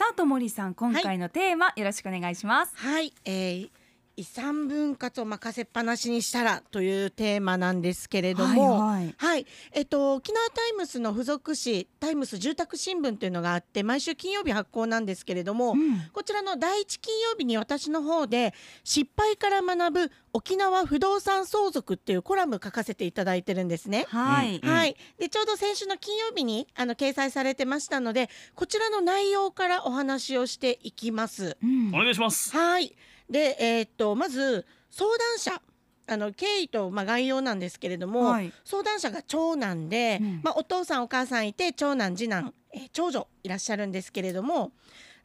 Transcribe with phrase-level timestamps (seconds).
[0.00, 2.74] さあともりさん今回のテーマ、よろしくお願いします。
[2.74, 3.70] はい、えー
[4.20, 15.80] 遺産分割を任せっぱなしにしたらというテーマなんですけれども、はいはいえっと沖縄タイムスの付属紙タイムス住宅新聞というのがあって毎週金曜日発行なんですけれども、うん
[16.12, 18.52] こちらの第一金曜日に私の方で
[18.84, 24.06] 失敗から学ぶ沖縄不動産相続っていうコラム書かせていただいてるんですね。
[24.08, 31.56] はい、うんはい、でちょうど先週の金曜日にあの掲載されてましたのでこちらの内容からお話をしていきます。
[31.62, 32.54] うんお願いします。
[32.54, 32.94] はい。
[33.30, 35.62] で、えーっとまず相談者。
[36.12, 44.72] あの経緯とまあ概要なんですけれども、はい相談者が長男で、うんまあ、お父さんお母さんいて長男次男、えー長女いらっしゃるんですけれども、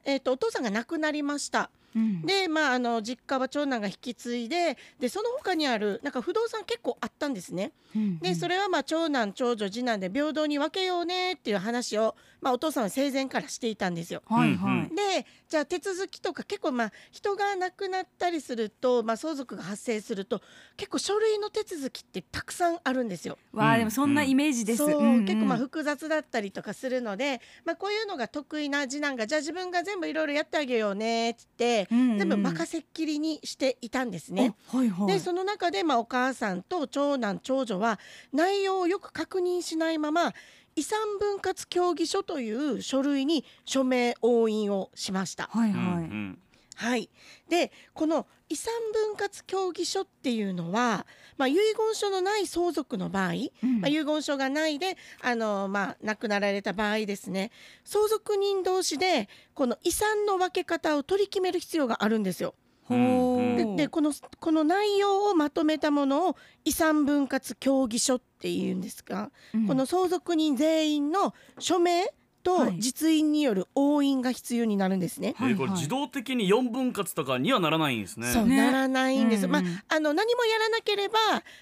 [0.04, 1.72] えーっとお父さんが亡くなりました。
[1.96, 2.22] うん。
[2.22, 7.72] で、まあ、あの実家は長男が引き継いででその他にあるなんか不動産結構あったんですね。
[7.96, 8.20] うん。
[8.20, 14.22] でそれはまあ長男長女次男で平等に分けようねっていう話を、まあ、お父さんは生前からしていたんですよ。
[14.26, 20.42] はいはい、でじゃあ手続きとか結構まあ人が亡くなったりすると、まあ、相続が発生すると
[20.78, 23.38] 結構書類の手続きってたくさんあるんですよ。
[23.54, 23.80] わあうん。
[23.80, 25.26] でもそんなイメージです、そう、んん。
[25.26, 34.56] 結構まあ複雑だったりとかするので、まあ、こういうのが得意な次男がじゃあ自分が全部いろいろやってあげようねっつって、うんうん全部任せっきりにしていたんですね。
[34.72, 38.00] あはいはいでその中で、まあ、お母さんと長男長女は
[38.34, 40.34] 内容をよく確認しないまま
[40.76, 45.50] 遺産分割協議書という書類に署名押印をしました。
[45.54, 46.40] うんはいはい、うん
[46.76, 47.10] はい、
[47.50, 51.06] でこの遺産分割協議書っていうのは、
[51.38, 53.32] まあ、遺言書のない相続の場合、
[53.64, 53.82] うん。
[53.82, 57.52] まあ、遺言書がないであの、まあ、亡くなられた場合ですね。
[57.84, 62.54] 相続人同士でこの遺産の分け方を取り決める必要があるんですよ。
[62.88, 69.68] ででこのこの内容をまとめたものを遺産分割協議書っていうんですが、うん。
[69.68, 72.14] この相続人全員の署名
[72.46, 72.80] とはい。
[72.80, 75.36] 実印による押印が必要になるんですね。
[75.42, 78.28] えーこれ自動的に四分割とかにはならないんですね。
[78.32, 78.58] そう、ね。
[78.58, 81.18] ならないんです、うんまああの何もやらなければ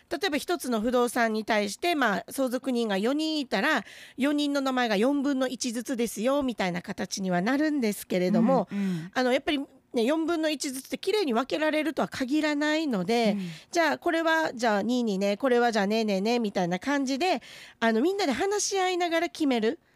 [0.09, 3.85] 例えば一つの不動産に対して、まあ、相続人が4人いたら
[4.17, 9.11] 4人の名前が4分の1ずつですよみたいな形にはなるんですけれども、うんうん。
[9.13, 13.47] あのやっぱり、ね、4分の1ずつってきれいに分けられるとは限らないので、うん。
[13.71, 17.41] じゃあこれはじゃあ2にねこれはじゃあねえねえねみたいな感じで
[17.79, 19.69] あのみんなで話し合いながら決める。
[19.69, 19.92] うん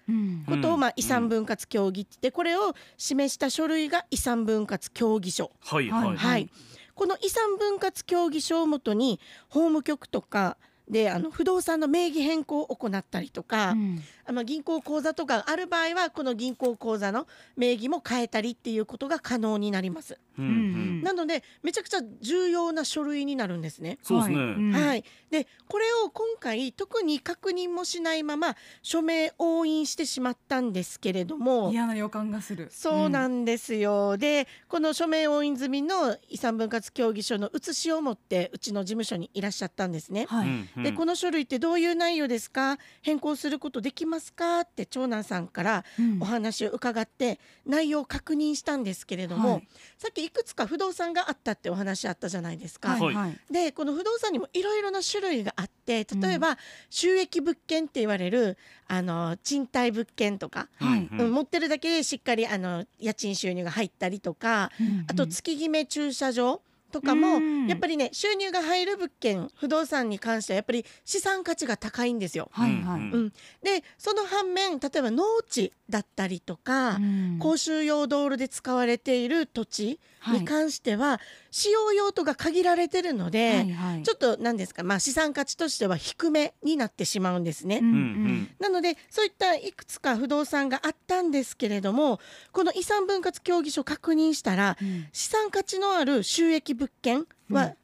[0.48, 5.52] ことを、うんまあ、遺産分割協議って言ってこれを示した書類が遺産分割協議書。
[5.62, 6.08] はいはい。
[6.08, 6.50] はいはい、
[6.96, 9.20] この遺産分割協議書をもとに
[9.50, 10.58] 法務局とか
[10.90, 20.20] であの不動産の名義変更を行ったりとか、うんあの銀行口座とかある場合はこの銀行口座の名義も変えたりっていうことが可能になります。
[20.38, 21.00] うんううん。
[21.00, 21.02] ん。
[21.04, 24.00] なのでめちゃくちゃ重要な書類になるんですね。
[24.04, 24.78] そうですね。
[24.78, 25.04] はい。
[25.30, 31.70] でこれを今回特に確認もしないまま署名押印してしまったんですけれども。
[31.72, 32.68] 嫌な予感がする。
[32.72, 40.26] そうなんんですよ、でこの署名押印済みの遺産分割協議書の写しを持ってうちの事務所にいらっしゃったんですね。
[40.28, 40.84] はい、うんうん。
[40.84, 42.78] でこの書類ってどういう内容ですか？
[43.02, 44.62] 変更することできますか？
[44.62, 46.18] って長男さんからうん。
[46.22, 49.68] お話を伺って内容を確認したんですけれども、はい。
[49.98, 52.90] さっきいくつか不動産があったってお話あったじゃないですか。
[52.90, 53.02] はい。
[53.02, 53.16] はい。
[53.16, 56.58] はいでこの不動産にもいろいろな種類があって例えば
[56.90, 58.58] 収益物件って言われる
[58.88, 61.10] あの賃貸物件とか、はい。
[61.12, 61.34] うんうん。
[61.34, 65.06] 持ってるだけでしっかりあの家賃収入が入ったりとかうん。
[65.08, 66.62] あと月決め駐車場
[67.02, 67.68] とかも、うん。
[67.68, 72.50] やっぱりね収入が入る物件不動産に関してはやっぱり資産価値が高いんですよ。
[72.52, 73.12] はいはい、うん。
[73.12, 73.30] うん、
[73.62, 77.40] でその反面例えば農地だったりとか、うん。
[77.40, 81.22] 公衆用道路で使われている土地はいに関しては、
[81.52, 84.04] 使用用途が限られてるので、はいはい。
[84.04, 87.80] ちょっと何ですか、まあ、資産価値としては低めになってしまうんですね。
[87.82, 88.50] うんうん。
[88.60, 92.20] なのでそういったいくつか不動産があったんですけれども
[92.52, 95.08] この遺産分割協議書確認したらうん。
[95.12, 97.56] 資産価値のある収益物件うん。
[97.56, 97.76] は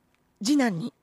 [0.44, 0.94] 次男に、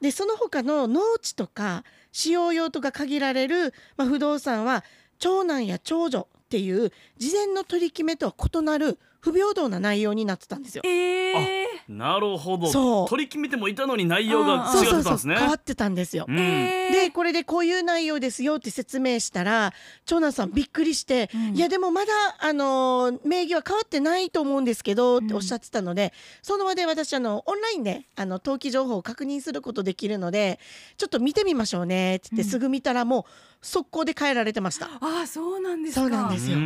[0.00, 4.84] でその他の農地とか使用用途が限られる、まあ、不動産は
[5.18, 10.82] 長男や長女っていう事前の取り決めとは異なる不平等な内容になってたんですよ。
[10.84, 11.66] えー。
[11.88, 12.68] なるほど。
[12.68, 13.08] そう。
[13.08, 15.36] 取り決めてもいたのに内容がそう違そうそうってたんですね。
[15.36, 16.26] 変わってたんですよ。
[16.26, 19.72] でこれでこういう内容ですよって説明したら
[20.04, 21.56] 長男さんびっくりして、うん。
[21.56, 26.12] いやでもまだあのー名義は変わってないと思うんですけどっておっしゃってたので、
[26.42, 30.60] その場で私あのオンラインであの登記情報を確認することできるので
[30.96, 32.50] ちょっと見てみましょうねって言って、うん。
[32.50, 33.24] すぐ見たらもう
[33.62, 34.86] 速攻で変えられてました。
[34.86, 36.00] あーそうなんですか。
[36.00, 36.56] そうなんですよ。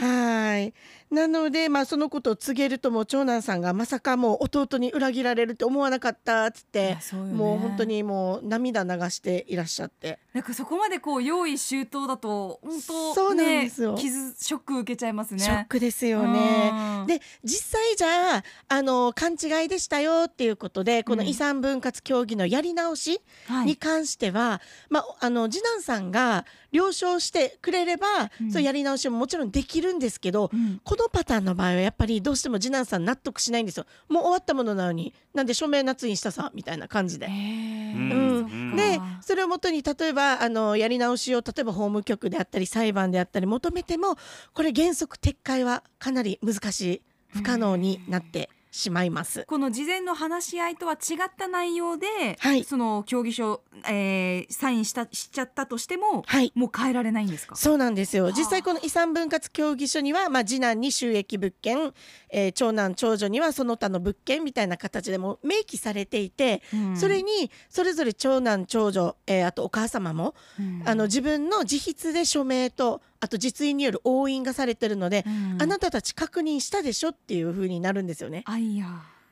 [0.00, 0.72] はい
[1.10, 7.00] なので、まあ、そのことを告げるともう長男さんがまさかもう弟に裏切られるって思わなかったっつっいてね。
[7.34, 10.20] もう本当にもう涙流していらっしゃって。
[10.32, 13.94] なんかそこまでこう用意周到だと本当そうなんですよ。
[13.94, 15.40] ね、傷ショック受けちゃいますね。
[15.40, 16.72] ショックですよね。
[17.00, 17.06] うん。
[17.08, 23.66] で実際じゃああの勘違いでしたよっていうことでこのうん遺産分割協議のやり直しはい。
[23.66, 28.06] に関しては、まあ、あの次男さんが了承してくれれば、
[28.40, 28.50] うん。
[28.52, 30.80] そのやり直しももちろんできるんですけど、うん。
[30.84, 33.86] このパターンの場合はやっぱりどうしても次男さん納得しないんですよ。
[34.08, 37.26] もう終わったものなのになんで署名夏にしたさみたいな感じで。
[37.26, 38.76] うん。
[38.76, 44.16] でそれをもとに例えばあのやり直しを例えば法務局であったり裁判であったり求めても
[44.54, 49.44] これ原則撤回はかなり難しい不可能になってしまいます。
[49.46, 52.06] この事前の話し合いとは違った内容で、
[52.38, 52.64] はい。
[52.64, 56.52] その協議書、えーサインしたしちゃったとしても、はい。
[56.54, 57.56] もう変えられないんですか？
[57.56, 58.24] そうなんですよ。
[58.24, 58.32] はあ。
[58.32, 61.92] 実際この遺産分割協議書には、まあ、次男に収益物件、
[62.30, 66.96] えー長男長女にはその他の物件みたいな形でも明記されていて、うん。
[66.96, 70.82] それにそれぞれ長男長女、えーあとお母様も、うん。
[70.84, 75.62] あの自分の自筆で署名とあと実印による押印がされてるので、うん。
[75.62, 78.42] あなたたち確認したでしょっていう風になるんですよね。
[78.46, 78.86] あいや、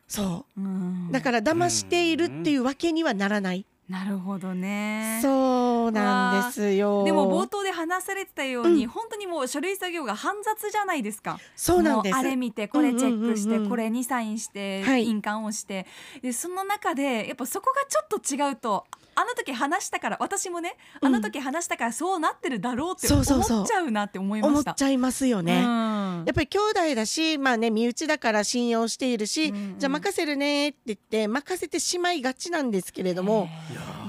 [0.06, 0.60] そう。
[0.60, 1.10] うん。
[1.10, 3.64] だから騙しているっていうわけにはならない。
[3.88, 5.18] なるほどね。
[5.22, 7.04] そうなんですよ。
[7.04, 8.90] でも冒頭で話されてたように、うん。
[8.90, 11.40] 本当にもう書類作業が煩雑じゃないですか。
[11.56, 12.14] そうなんです。
[12.14, 13.70] あれ見てこれチェックして、うんうんうんうん。
[13.70, 15.06] これにサインして、はい。
[15.06, 15.86] 印鑑をして。
[16.20, 18.84] でその中でやっぱそこがちょっと違うと
[19.20, 23.64] あの時話したから私もねあの時話したからそうなってるだろうって思そうそうそう。
[23.64, 24.74] っちゃうなって思いま思っした。
[24.74, 25.60] ちゃいますよね。
[25.60, 26.24] うん。
[26.24, 29.78] やっぱり兄弟だし、まあね、身内だから信用しているし、うんうん。
[29.78, 33.48] じゃあ任せるねって言って任せてしまいがちなんですけれども、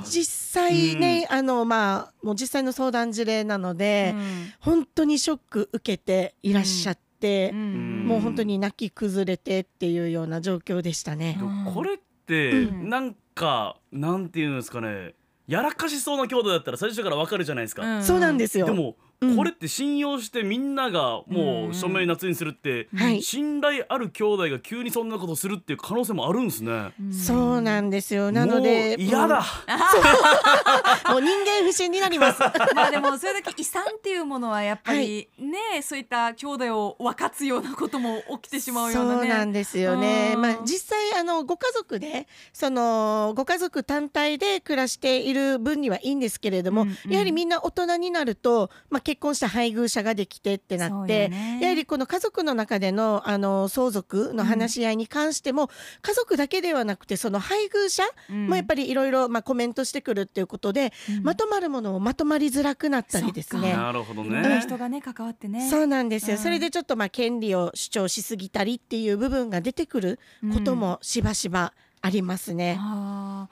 [0.06, 4.54] 実際ね、あのまあもう実際の相談事例なので、うん。
[4.60, 8.06] 本当にショック受けていらっしゃって、うん。
[8.06, 11.40] もう本当に泣き崩れてっていうような状況でしたね。
[11.74, 11.98] これっ
[12.28, 12.90] てうん。
[12.90, 15.14] なんかなんていうんですかね
[15.48, 18.68] やらかしそうな兄弟だったら最初からわかるじゃないですか、うんそうなんですよ。
[18.68, 26.94] でも、うんこれって信用してみんながもう署名夏にするって、はい信頼ある兄弟が急にそんなことするっていう可能性もあるんですね。
[27.00, 28.32] うんそうなんですよ。
[28.32, 29.44] なので嫌だ、
[31.10, 32.40] もう人間不信になります。
[32.74, 39.20] まあでもそれだけ遺産っていうものはやっぱりね、そういった兄弟を分かつようなことも起きてしまうようなね。
[39.20, 40.32] そうなんですよね。
[40.36, 51.58] うんまあ実際あのご家族でそのご家族単体で暮らしている分にはいいんですけれども、うんうんやはりみんな大人になると、まあ結婚した配偶者ができてってなって、よね。
[51.64, 55.72] やはりこの家族の中でのあの相続の話し合いに関しても、
[56.04, 61.24] 家族だけではなくてその配偶者もやっぱりいろいろまあコメントしてくるっていうことで、うん。
[61.24, 63.74] まとまるものをまとまりづらくなったりですね。
[63.74, 64.62] なるほどいろんなね。
[64.62, 65.68] 人がね関わってね。
[65.72, 66.44] そうなんですよ、うん。
[66.44, 70.20] それでちょっとまあ権利を主張しすぎたりっていう部分が出てくる
[70.54, 72.80] こともしばしばありますね。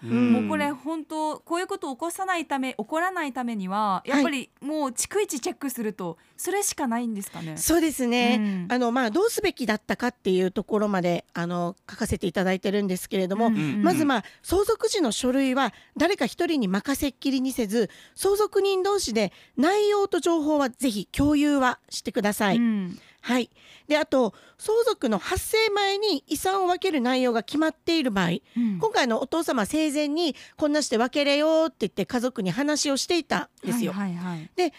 [0.03, 0.33] うん。
[0.33, 7.57] もうこれ本当こういうことを起こさないため起こらないためにはやっぱりもう逐一チェックするとそれしかないんですかね。
[7.57, 8.67] そうですね、うん。
[8.69, 13.55] あのまあどうすべきだったかっていうところまであの書かせていただいてるんですけれども、うん。
[13.55, 13.83] うん。
[13.83, 22.57] まずまあ相続時の書類は誰か一人に任せっきりにせず相続人同士で内容と情報はぜひ共有はしてください。
[22.57, 23.49] うんはい、
[23.87, 33.91] であと相続の発生前に遺産を分ける内容が決まっている場合うん今回のお父様生前にこんなして分けれよって言って家族に話をしていたんですよ。
[33.91, 34.73] はいはいはい。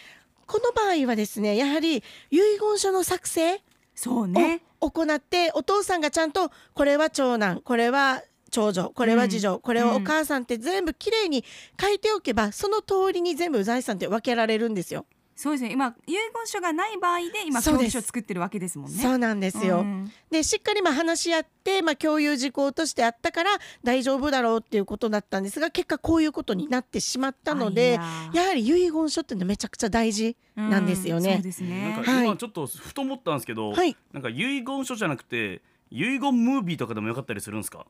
[0.47, 2.01] この場合はですねやはり遺
[2.31, 3.61] 言書の作成
[3.93, 4.63] そうね。
[4.81, 11.45] を行ってお父さんがちゃんとこれは長男これは長女これは次女、これはお母さんって全部きれいに
[11.79, 15.05] 書いておけばその通りに全部財産って分けられるんですよ。
[15.41, 15.71] そうですね。
[15.71, 19.01] 今遺言書がない場合で今協議書を作ってるわけですもんね。
[19.01, 19.79] そうなんですよ。
[19.79, 28.01] うんでしっかりまあ話し合って、まあ、共有事項としてあったから大丈夫だろうっていうことだったんですが結果こういうことになってしまったのでや
[28.33, 31.43] やはり遺言書っていうのはめちゃくちゃ大事なんですよねうんそう。
[31.43, 32.01] ですなんね。
[32.03, 37.85] かはい今ちょっとふと思ったんですけど、はいなんか遺言書じゃなくて遺言ムービーとかでもよかったりするんですか？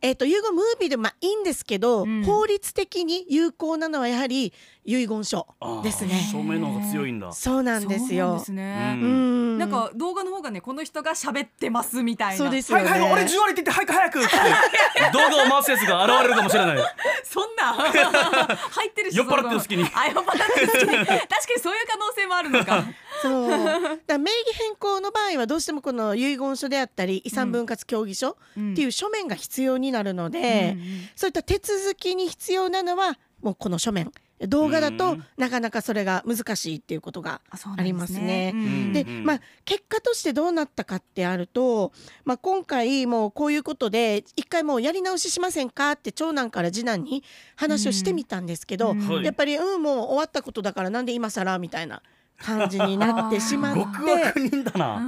[0.00, 4.52] えっ、と遺言ムービーでもまあいいんですけど、うん法律的に有効なのはやはり
[4.84, 6.28] 遺言書あーですね。
[6.32, 7.32] 証明の方が強いんだ。
[7.32, 8.44] そうなんですよで。
[8.44, 8.98] すね。
[9.00, 12.36] ううんなんか動画の方がねこの人が喋ってますみたいな。
[12.36, 12.84] そうですよね。
[12.84, 14.30] はいはい俺10割って言って早く早くって
[15.12, 16.76] 動画を回すやつが現れるかもしれない。
[17.24, 17.72] そんな
[18.72, 21.16] 入ってるし酔っ払ってる隙にあ酔っ払ってる隙に確か
[21.56, 22.84] にそういう可能性もあるのか。
[23.22, 23.50] そう。
[24.06, 28.34] だ名義変更の場合はどうしてもこの遺言書であったり遺産分割協議書っ
[28.74, 34.10] ていう書面が必要になるので、うんうんそういった手続きに必要なのはもうこの書面。
[34.48, 37.40] 動画だとうんなかなかそれが難しいっていうことが
[37.76, 38.52] ありますね。
[38.54, 39.24] うんで、うん。
[39.24, 41.92] まあ、結果としてどうなったかってあると、
[42.24, 47.22] まあ、今回もうこういうことで一回もうやり直ししませんかって長男から次男に
[47.56, 49.08] 話をしてみたんですけど、うん。
[49.08, 49.24] はい。
[49.24, 52.02] やっぱりうんもう終わったことだからなんで今更みたいな
[52.42, 54.24] 感じになってしまっ極て。
[54.24, 54.96] 悪人だな。
[54.96, 55.00] う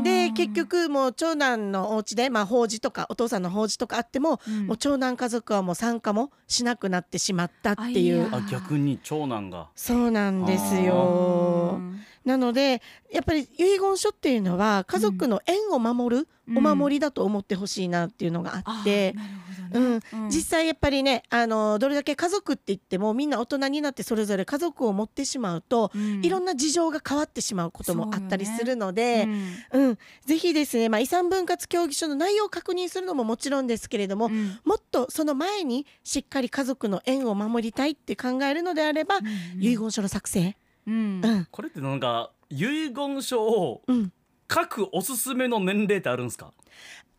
[0.00, 9.68] ん、で結局もう長男のお家でまあ法事とかお父さんの法事とかあっても、うんもう長男家族はもう参加もしなくなってしまったっていうあいやあ逆に長男が。
[9.74, 11.78] そうなんですうよ。
[11.80, 19.14] んなのでやっぱり遺言書っていうのは家族の縁を守るうんお守りだと思ってほしいなっていうのがああって。
[19.16, 20.00] うんね。
[20.12, 20.28] うん。
[20.28, 26.24] 実際やっぱりねあのどれだけ家族って言ってもみんな大人になってそれぞれ家族を持ってしまうと、うん。
[26.24, 29.28] いろんな事情が変わってしまうこともあったりするので、
[29.72, 29.98] うんうん。
[30.24, 34.58] ぜひですね、まあ、遺産分割協議書の内容を確認するのももちろんですけれども、うん。
[34.64, 39.18] もっとその前にしっかり家族の縁を守りたいって考えるのであれば、
[39.58, 40.56] 遺言書の作成、
[40.86, 41.20] うん。
[41.24, 41.46] うん。
[41.50, 44.12] これってなんか遺言書をうん、
[44.50, 46.52] 書くおすすめの年齢ってあるんですか？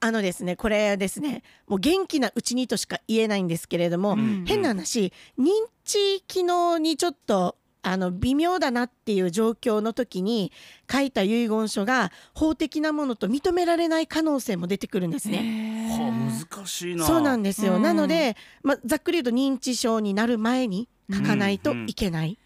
[0.02, 4.46] あのですねこれですねもう元気なうちにとしか言えないんですけれども、うん。
[4.46, 5.50] 変な話認
[5.84, 10.52] 知機能にちょっとあの微妙だなっていう状況の時に
[10.92, 15.88] 書いた遺言書が法的なものと認められない可能性も出てくるんですね。
[15.88, 17.06] へはーあ難しいな。
[17.06, 17.82] そうなんですよ、うん。
[17.82, 22.38] なので、ま、ざっくり言うと認知症になる前に書かないといけない。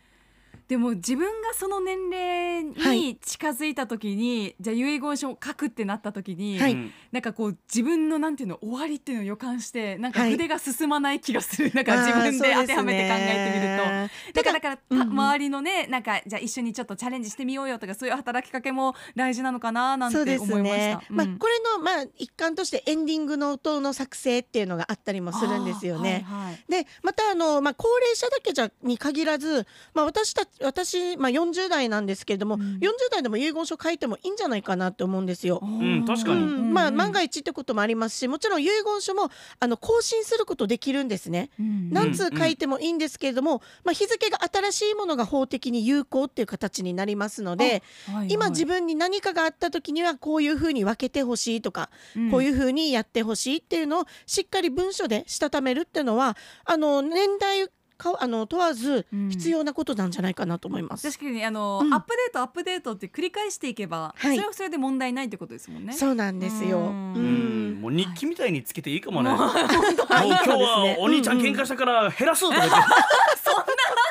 [0.68, 3.00] でも自分がその年齢はい。
[3.00, 6.74] に近づいた時に、じゃあ遺言書を書くってなった時に、はい。
[6.74, 10.32] うんなんかこう自分のなんていうの終わりっていうのを予感してなんかはい。
[10.32, 13.84] 筆が進まない気がする、なんか自分で当てはめて考えてみると。
[13.84, 20.98] るだからだから、うん周りのねなんかじゃあ一緒にちょっとチャレンジしてみようよとかそういう働きかけも大事なのかななんて思いました。
[21.00, 21.08] ですね。
[21.10, 26.26] まあうんこれのまあ一環としてエンディングの音の作成っていうのがあったりもするんですよね。
[26.28, 26.64] はいはい。
[26.68, 32.62] でまたあの、まあ、高齢者だけじゃに限らず、まあ、私たち私、まあ、40代なんですけれども、うん。
[32.78, 35.62] 40代でも遺言書書いてもいいんじゃないかなって思うんですよ。
[35.64, 36.36] ん確かに。
[36.36, 36.74] うん。
[36.74, 39.30] まあ、万が一、一ってこともありますしもちろん遺言書も
[39.60, 41.50] あの更新することできるんですね。
[41.60, 41.90] うん。
[41.92, 48.28] 何通書いてもいいんですけれども、まあ、日付が新しいものが法的に有効っていう形になりますので、はいはい。
[48.30, 51.90] 今自分に何かがあった時にはこういうふうに分けてほしいとか、
[52.32, 57.68] こういううふうにやってほしいっていうのをしっかり文書でしたためるっていうのはあの年代
[58.04, 61.10] かあの問わずうん必要なことなんじゃないかなと思います。
[61.10, 65.94] 確かにあの、うんアップデートアップデートって繰り返していけば、はいそれはそれで問題ないってことですもんね。
[65.94, 66.80] そうなんですよ。
[66.80, 69.30] ううんうんんもう日記みたいにつけていいかもね。
[69.30, 72.76] もうもう今日はお兄ちゃん喧嘩したから減らすとか言って。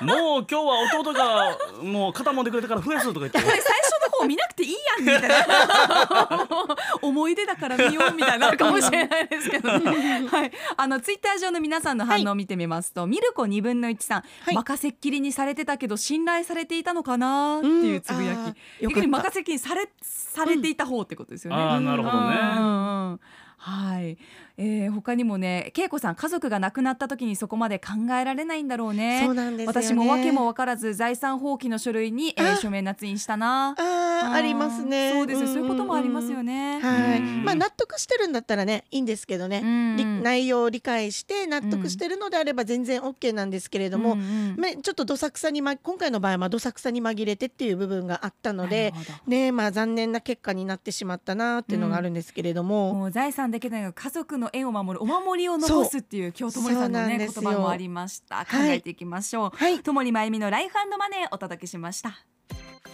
[0.03, 3.39] もう今日は弟がもう肩もんでくれたから増やすとか言って。
[4.23, 6.49] 最初の方見なくていいやんみたいな。
[7.03, 8.51] 思い出だから見ようみたいにな。
[8.51, 10.27] る かもしれないですけどね。
[10.29, 14.55] はい、あのツイッター上の皆さんの反応を見てみますと、ミルコ二分の一さん、はい。
[14.55, 17.59] 任せっきりにされてたけど信頼されていたのかな？
[17.59, 18.37] っていうつぶや
[18.81, 21.63] き、逆に任せっきりにされされていた方ってことですよね。
[21.63, 22.37] ああなるほどね。
[22.37, 23.21] うんうんうん。
[23.63, 24.19] はい、
[24.57, 29.23] えー、他にもね恵子さん家族が亡くなった時にそこまで考えられないんだろうね。
[29.25, 29.83] そうなんですよね。
[29.83, 33.75] 私も訳も分からず財産放棄の書類に、えー、あ署名捺印したな。
[33.79, 35.13] あーありますね。
[35.13, 36.53] そうですよ、んそういうこともありますよね。
[36.53, 37.45] ね、はい、うん。
[37.45, 39.97] まあ納得してるんだったらねいいんですけどね、うん。
[39.97, 44.57] り内容を理解して納得してるのであれば全然 OK なんですけれども、うんうん。
[44.59, 48.93] まあちょっとどさくさに、ま、今回の場合はまあどさくさに紛れてっていう部分があったので
[49.27, 58.45] ねまあ残念な結果になってしまったなっていうのがあるんですけれども、もう財産だけでなく家族の縁を守るお守りを残すっていう今日ともりさんのね言葉もありました。
[58.45, 58.77] 考はい。
[58.77, 59.81] えていきましょう、はい。
[59.81, 62.25] ともりまゆみのライフマネーお届けしました。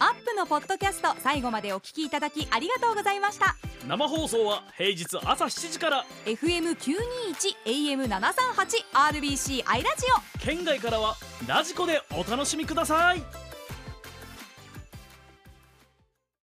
[0.01, 3.55] アップのポッドキャスト最後までお聞きいただきありがとうございました。
[3.87, 6.05] 生放送は平日朝7時から。
[6.25, 6.85] FM921
[7.65, 10.39] AM738 RBC アイラジオ。
[10.39, 11.15] 県外からは
[11.47, 13.48] ラジコでお楽しみください